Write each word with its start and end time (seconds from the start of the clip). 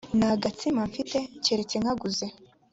nta 0.19 0.31
gatsima 0.43 0.81
mfite 0.89 1.17
keretse 1.43 1.75
nkaguze 1.81 2.25